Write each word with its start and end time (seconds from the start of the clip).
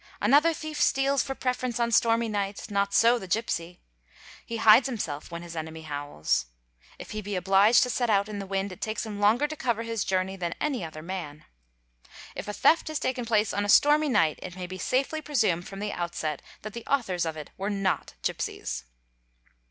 Another 0.19 0.51
thief 0.51 0.81
steals 0.81 1.21
for 1.21 1.35
preference 1.35 1.79
on 1.79 1.91
stormy 1.91 2.27
nights; 2.27 2.71
not 2.71 2.91
so 2.91 3.19
the 3.19 3.27
gipsy; 3.27 3.81
he 4.43 4.57
hides 4.57 4.87
himself 4.87 5.29
when 5.29 5.43
his 5.43 5.55
enemy 5.55 5.83
howls. 5.83 6.47
If 6.97 7.11
he 7.11 7.21
be 7.21 7.35
obliged 7.35 7.83
to 7.83 7.89
set 7.91 8.09
+ 8.09 8.09
a: 8.09 8.13
«out 8.13 8.27
in 8.27 8.39
the 8.39 8.47
wind 8.47 8.71
it 8.71 8.81
takes 8.81 9.05
him 9.05 9.19
longer 9.19 9.47
to 9.47 9.55
cover 9.55 9.83
his 9.83 10.03
journey 10.03 10.35
than 10.35 10.55
any 10.59 10.83
other 10.83 11.01
7 11.01 11.05
man. 11.05 11.45
If 12.35 12.47
a 12.47 12.53
theft 12.53 12.87
has 12.87 12.97
taken 12.97 13.27
place 13.27 13.53
on 13.53 13.63
a 13.63 13.69
stormy 13.69 14.09
night 14.09 14.39
it 14.41 14.55
may 14.55 14.65
be 14.65 14.79
safely_ 14.79 15.21
presumed 15.23 15.67
from 15.67 15.77
the 15.77 15.93
outset 15.93 16.41
that 16.63 16.73
the 16.73 16.87
authors 16.87 17.23
of 17.23 17.37
it 17.37 17.51
were 17.55 17.69
not 17.69 18.15
gipsies. 18.23 18.85